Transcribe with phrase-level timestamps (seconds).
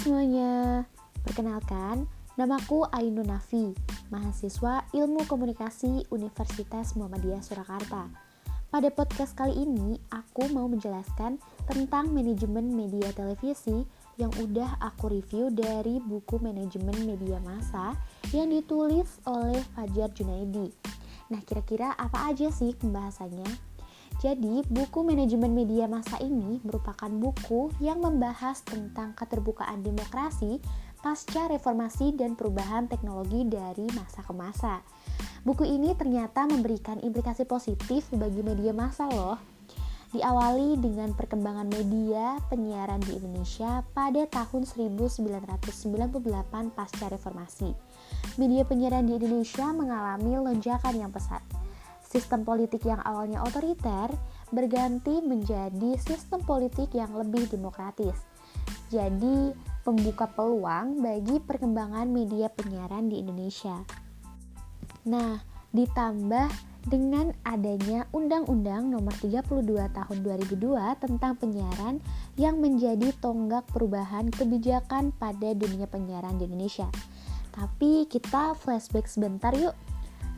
[0.00, 0.88] semuanya,
[1.20, 2.08] perkenalkan
[2.40, 3.76] namaku Ainun Nafi,
[4.08, 8.08] mahasiswa Ilmu Komunikasi Universitas Muhammadiyah Surakarta.
[8.72, 11.36] Pada podcast kali ini, aku mau menjelaskan
[11.68, 13.84] tentang manajemen media televisi
[14.16, 17.92] yang udah aku review dari buku manajemen media massa
[18.32, 20.72] yang ditulis oleh Fajar Junaidi.
[21.28, 23.69] Nah, kira-kira apa aja sih pembahasannya?
[24.20, 30.60] Jadi, buku manajemen media masa ini merupakan buku yang membahas tentang keterbukaan demokrasi
[31.00, 34.84] pasca reformasi dan perubahan teknologi dari masa ke masa.
[35.40, 39.40] Buku ini ternyata memberikan implikasi positif bagi media massa loh.
[40.12, 47.72] Diawali dengan perkembangan media penyiaran di Indonesia pada tahun 1998 pasca reformasi.
[48.36, 51.40] Media penyiaran di Indonesia mengalami lonjakan yang pesat
[52.10, 54.10] Sistem politik yang awalnya otoriter
[54.50, 58.18] berganti menjadi sistem politik yang lebih demokratis.
[58.90, 59.54] Jadi,
[59.86, 63.86] pembuka peluang bagi perkembangan media penyiaran di Indonesia.
[65.06, 65.38] Nah,
[65.70, 66.50] ditambah
[66.90, 72.02] dengan adanya Undang-Undang Nomor 32 Tahun 2002 tentang penyiaran
[72.34, 76.90] yang menjadi tonggak perubahan kebijakan pada dunia penyiaran di Indonesia.
[77.54, 79.76] Tapi kita flashback sebentar yuk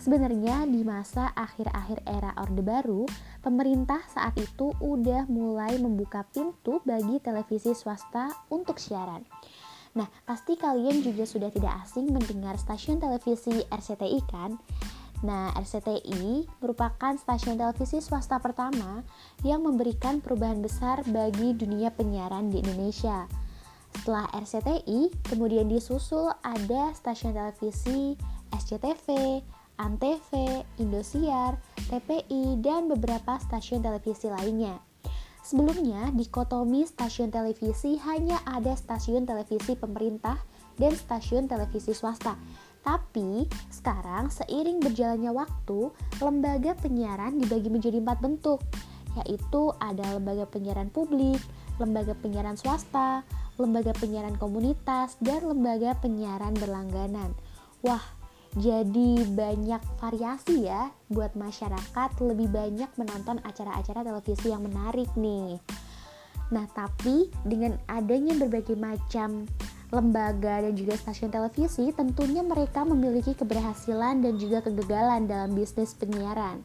[0.03, 3.07] Sebenarnya di masa akhir-akhir era Orde Baru,
[3.39, 9.23] pemerintah saat itu udah mulai membuka pintu bagi televisi swasta untuk siaran.
[9.95, 14.59] Nah, pasti kalian juga sudah tidak asing mendengar stasiun televisi RCTI kan?
[15.23, 19.07] Nah, RCTI merupakan stasiun televisi swasta pertama
[19.47, 23.31] yang memberikan perubahan besar bagi dunia penyiaran di Indonesia.
[23.95, 28.19] Setelah RCTI, kemudian disusul ada stasiun televisi
[28.51, 29.39] SCTV,
[29.81, 30.31] Antv,
[30.81, 31.57] Indosiar,
[31.89, 34.81] TPI, dan beberapa stasiun televisi lainnya.
[35.43, 40.39] Sebelumnya, dikotomi stasiun televisi hanya ada stasiun televisi pemerintah
[40.79, 42.39] dan stasiun televisi swasta.
[42.83, 45.91] Tapi sekarang seiring berjalannya waktu,
[46.23, 48.63] lembaga penyiaran dibagi menjadi empat bentuk,
[49.23, 51.43] yaitu ada lembaga penyiaran publik,
[51.83, 53.27] lembaga penyiaran swasta,
[53.59, 57.35] lembaga penyiaran komunitas, dan lembaga penyiaran berlangganan.
[57.83, 58.03] Wah,
[58.53, 65.57] jadi banyak variasi ya buat masyarakat lebih banyak menonton acara-acara televisi yang menarik nih.
[66.53, 69.49] Nah, tapi dengan adanya berbagai macam
[69.89, 76.61] lembaga dan juga stasiun televisi, tentunya mereka memiliki keberhasilan dan juga kegagalan dalam bisnis penyiaran.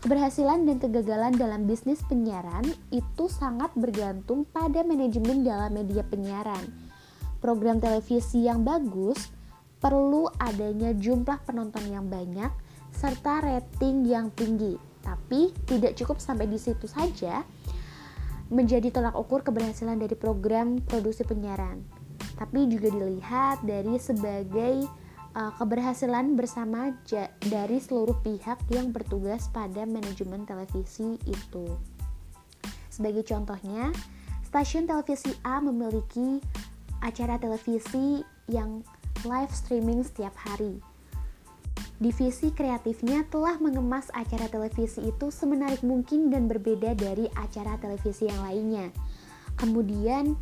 [0.00, 6.72] Keberhasilan dan kegagalan dalam bisnis penyiaran itu sangat bergantung pada manajemen dalam media penyiaran.
[7.44, 9.41] Program televisi yang bagus
[9.82, 12.48] perlu adanya jumlah penonton yang banyak
[12.94, 14.78] serta rating yang tinggi.
[15.02, 17.42] Tapi tidak cukup sampai di situ saja
[18.52, 21.82] menjadi tolak ukur keberhasilan dari program produksi penyiaran.
[22.38, 24.86] Tapi juga dilihat dari sebagai
[25.34, 26.94] uh, keberhasilan bersama
[27.42, 31.66] dari seluruh pihak yang bertugas pada manajemen televisi itu.
[32.92, 33.90] Sebagai contohnya,
[34.46, 36.38] stasiun televisi A memiliki
[37.00, 38.84] acara televisi yang
[39.22, 40.82] live streaming setiap hari.
[42.02, 48.42] Divisi kreatifnya telah mengemas acara televisi itu semenarik mungkin dan berbeda dari acara televisi yang
[48.42, 48.90] lainnya.
[49.54, 50.34] Kemudian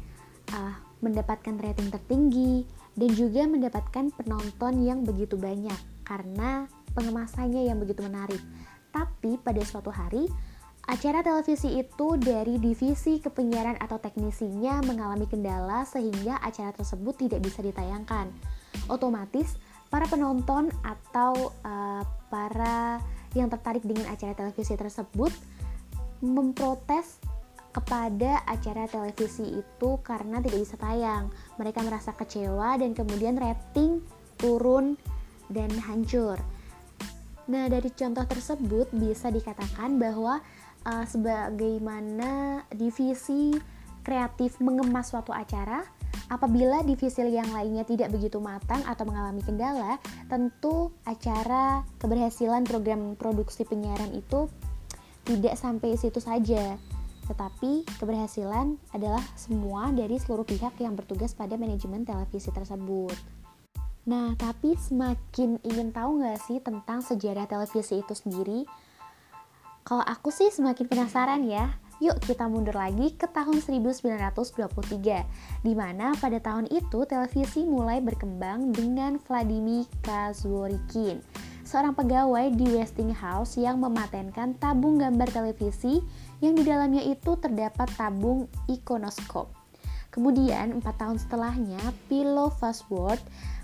[0.56, 0.74] uh,
[1.04, 2.64] mendapatkan rating tertinggi
[2.96, 5.76] dan juga mendapatkan penonton yang begitu banyak
[6.08, 6.64] karena
[6.96, 8.40] pengemasannya yang begitu menarik.
[8.90, 10.26] Tapi pada suatu hari
[10.90, 17.62] Acara televisi itu dari divisi kepenyiaran atau teknisinya mengalami kendala sehingga acara tersebut tidak bisa
[17.62, 18.32] ditayangkan
[18.88, 19.56] otomatis
[19.90, 23.02] para penonton atau uh, para
[23.34, 25.30] yang tertarik dengan acara televisi tersebut
[26.22, 27.18] memprotes
[27.70, 31.30] kepada acara televisi itu karena tidak bisa tayang.
[31.54, 34.02] Mereka merasa kecewa dan kemudian rating
[34.38, 34.98] turun
[35.46, 36.38] dan hancur.
[37.50, 40.38] Nah, dari contoh tersebut bisa dikatakan bahwa
[40.86, 43.54] uh, sebagaimana divisi
[44.06, 45.82] kreatif mengemas suatu acara,
[46.30, 49.98] Apabila divisi yang lainnya tidak begitu matang atau mengalami kendala,
[50.30, 54.46] tentu acara keberhasilan program produksi penyiaran itu
[55.26, 56.78] tidak sampai situ saja.
[57.26, 63.18] Tetapi keberhasilan adalah semua dari seluruh pihak yang bertugas pada manajemen televisi tersebut.
[64.06, 68.70] Nah, tapi semakin ingin tahu nggak sih tentang sejarah televisi itu sendiri?
[69.82, 74.40] Kalau aku sih semakin penasaran ya, Yuk kita mundur lagi ke tahun 1923,
[75.60, 81.20] di mana pada tahun itu televisi mulai berkembang dengan Vladimir Kazworikin,
[81.60, 86.00] seorang pegawai di Westinghouse yang mematenkan tabung gambar televisi
[86.40, 89.52] yang di dalamnya itu terdapat tabung ikonoskop.
[90.08, 93.20] Kemudian, empat tahun setelahnya, Pilo Fastword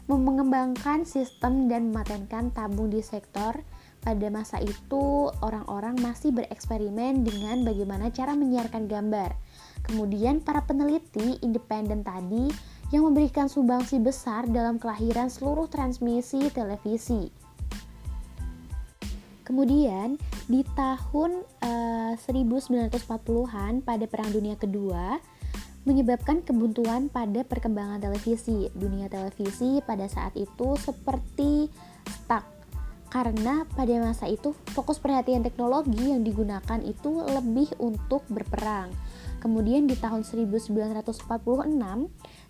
[0.07, 3.65] mengembangkan sistem dan mematenkan tabung di sektor.
[4.07, 9.35] Pada masa itu, orang-orang masih bereksperimen dengan bagaimana cara menyiarkan gambar.
[9.83, 12.47] Kemudian, para peneliti independen tadi
[12.95, 17.35] yang memberikan sumbangsi besar dalam kelahiran seluruh transmisi televisi.
[19.43, 25.19] Kemudian di tahun uh, 1940-an pada Perang Dunia Kedua
[25.87, 28.71] menyebabkan kebuntuan pada perkembangan televisi.
[28.75, 31.71] Dunia televisi pada saat itu seperti
[32.07, 32.56] stuck
[33.09, 38.91] karena pada masa itu fokus perhatian teknologi yang digunakan itu lebih untuk berperang.
[39.39, 41.15] Kemudian di tahun 1946,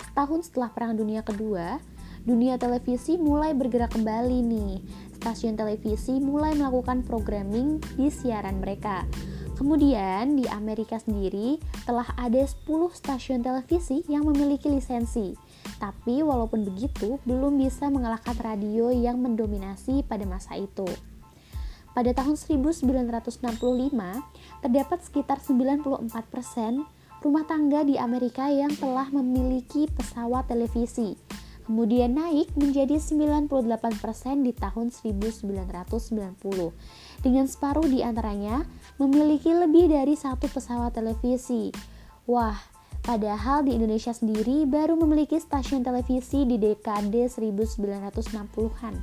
[0.00, 1.76] setahun setelah Perang Dunia Kedua,
[2.24, 4.74] dunia televisi mulai bergerak kembali nih.
[5.20, 9.04] Stasiun televisi mulai melakukan programming di siaran mereka.
[9.56, 11.56] Kemudian di Amerika sendiri
[11.88, 15.32] telah ada 10 stasiun televisi yang memiliki lisensi.
[15.76, 20.88] Tapi walaupun begitu belum bisa mengalahkan radio yang mendominasi pada masa itu.
[21.96, 22.92] Pada tahun 1965
[24.60, 26.04] terdapat sekitar 94%
[27.24, 31.16] rumah tangga di Amerika yang telah memiliki pesawat televisi
[31.66, 33.50] kemudian naik menjadi 98%
[34.46, 37.26] di tahun 1990.
[37.26, 38.62] Dengan separuh di antaranya
[39.02, 41.74] memiliki lebih dari satu pesawat televisi.
[42.30, 42.54] Wah,
[43.06, 48.94] padahal di Indonesia sendiri baru memiliki stasiun televisi di dekade 1960-an.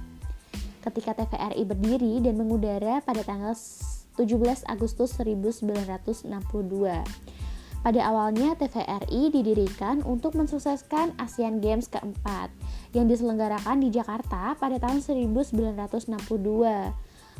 [0.83, 6.27] Ketika TVRI berdiri dan mengudara pada tanggal 17 Agustus 1962.
[7.83, 12.51] Pada awalnya TVRI didirikan untuk mensukseskan Asian Games keempat
[12.91, 15.55] yang diselenggarakan di Jakarta pada tahun 1962.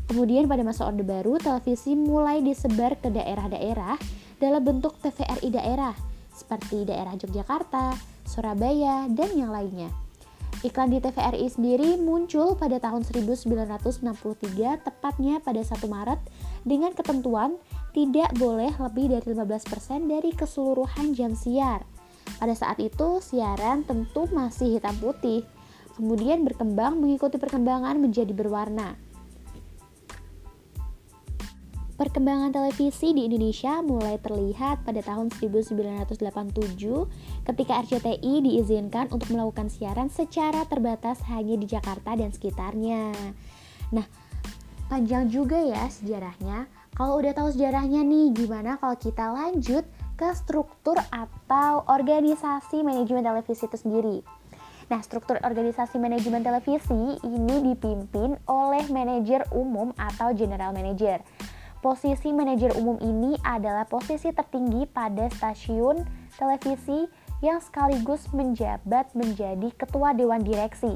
[0.04, 4.00] Kemudian pada masa Orde Baru, televisi mulai disebar ke daerah-daerah
[4.39, 7.94] dalam bentuk TVRI daerah seperti daerah Yogyakarta,
[8.25, 9.94] Surabaya, dan yang lainnya.
[10.63, 16.19] Iklan di TVRI sendiri muncul pada tahun 1963 tepatnya pada 1 Maret
[16.63, 17.59] dengan ketentuan
[17.91, 21.83] tidak boleh lebih dari 15% dari keseluruhan jam siar.
[22.39, 25.44] Pada saat itu, siaran tentu masih hitam putih,
[26.00, 28.95] kemudian berkembang mengikuti perkembangan menjadi berwarna.
[32.03, 36.19] Perkembangan televisi di Indonesia mulai terlihat pada tahun 1987
[37.47, 43.15] ketika RCTI diizinkan untuk melakukan siaran secara terbatas hanya di Jakarta dan sekitarnya.
[43.95, 44.03] Nah,
[44.91, 46.67] panjang juga ya sejarahnya.
[46.91, 49.88] Kalau udah tahu sejarahnya nih, gimana kalau kita lanjut
[50.19, 54.19] ke struktur atau organisasi manajemen televisi itu sendiri?
[54.91, 61.23] Nah, struktur organisasi manajemen televisi ini dipimpin oleh manajer umum atau general manager.
[61.83, 66.00] Posisi manajer umum ini adalah posisi tertinggi pada stasiun
[66.39, 67.12] televisi
[67.44, 70.95] yang sekaligus menjabat menjadi ketua dewan direksi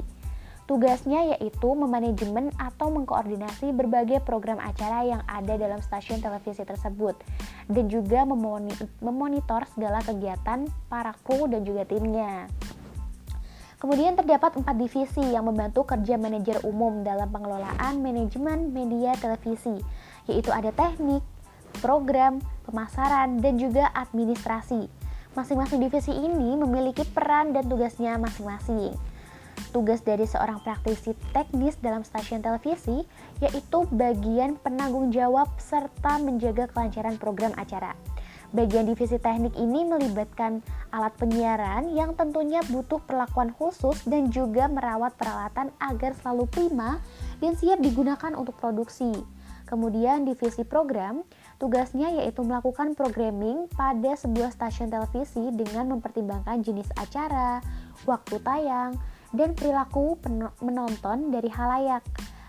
[0.68, 7.16] Tugasnya yaitu memanajemen atau mengkoordinasi berbagai program acara yang ada dalam stasiun televisi tersebut
[7.72, 8.28] dan juga
[9.00, 12.52] memonitor segala kegiatan para kru dan juga timnya.
[13.80, 19.80] Kemudian terdapat empat divisi yang membantu kerja manajer umum dalam pengelolaan manajemen media televisi,
[20.28, 21.24] yaitu ada teknik,
[21.80, 24.88] program, pemasaran, dan juga administrasi.
[25.34, 28.94] Masing-masing divisi ini memiliki peran dan tugasnya masing-masing.
[29.70, 33.06] Tugas dari seorang praktisi teknis dalam stasiun televisi
[33.42, 37.94] yaitu bagian penanggung jawab serta menjaga kelancaran program acara.
[38.56, 40.64] Bagian divisi teknik ini melibatkan
[40.96, 47.04] alat penyiaran yang tentunya butuh perlakuan khusus dan juga merawat peralatan agar selalu prima
[47.44, 49.12] dan siap digunakan untuk produksi.
[49.68, 51.28] Kemudian divisi program,
[51.60, 57.60] tugasnya yaitu melakukan programming pada sebuah stasiun televisi dengan mempertimbangkan jenis acara,
[58.08, 58.96] waktu tayang,
[59.36, 60.16] dan perilaku
[60.64, 62.00] menonton dari halayak.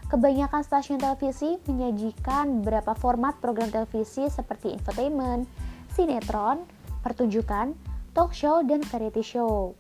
[0.09, 5.45] Kebanyakan stasiun televisi menyajikan beberapa format program televisi seperti infotainment,
[5.93, 6.65] sinetron,
[7.03, 7.75] pertunjukan,
[8.15, 9.75] talk show, dan variety show.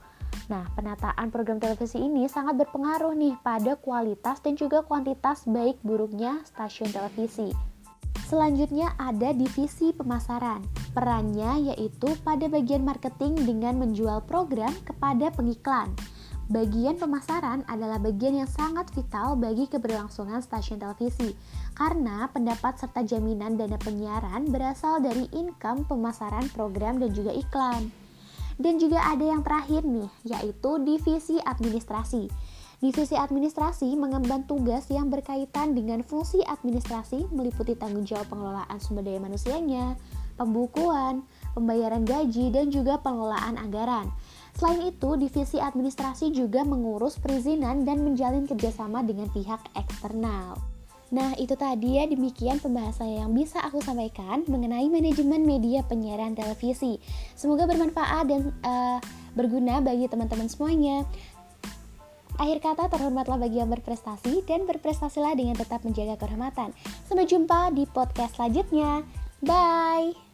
[0.48, 6.40] Nah, penataan program televisi ini sangat berpengaruh nih pada kualitas dan juga kuantitas baik buruknya
[6.48, 7.52] stasiun televisi.
[8.28, 10.64] Selanjutnya ada divisi pemasaran.
[10.92, 15.92] Perannya yaitu pada bagian marketing dengan menjual program kepada pengiklan.
[16.48, 21.36] Bagian pemasaran adalah bagian yang sangat vital bagi keberlangsungan stasiun televisi
[21.76, 27.92] karena pendapat serta jaminan dana penyiaran berasal dari income pemasaran program dan juga iklan.
[28.58, 32.26] Dan juga ada yang terakhir nih, yaitu divisi administrasi.
[32.78, 39.18] Divisi administrasi mengemban tugas yang berkaitan dengan fungsi administrasi meliputi tanggung jawab pengelolaan sumber daya
[39.18, 39.98] manusianya,
[40.38, 41.26] pembukuan,
[41.58, 44.06] pembayaran gaji, dan juga pengelolaan anggaran.
[44.54, 50.77] Selain itu, divisi administrasi juga mengurus perizinan dan menjalin kerjasama dengan pihak eksternal.
[51.08, 57.00] Nah, itu tadi ya demikian pembahasan yang bisa aku sampaikan mengenai manajemen media penyiaran televisi.
[57.32, 59.00] Semoga bermanfaat dan uh,
[59.32, 61.08] berguna bagi teman-teman semuanya.
[62.38, 66.70] Akhir kata, terhormatlah bagi yang berprestasi dan berprestasilah dengan tetap menjaga kehormatan.
[67.08, 69.02] Sampai jumpa di podcast selanjutnya.
[69.42, 70.27] Bye!